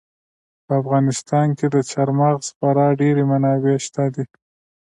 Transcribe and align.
په 0.65 0.73
افغانستان 0.81 1.47
کې 1.57 1.67
د 1.73 1.75
چار 1.91 2.09
مغز 2.19 2.45
خورا 2.55 2.87
ډېرې 3.01 3.23
منابع 3.31 3.77
شته 3.85 4.03
دي. 4.13 4.25